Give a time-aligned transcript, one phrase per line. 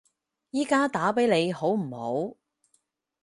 [0.51, 1.91] 而家打畀你好唔
[2.31, 2.35] 好？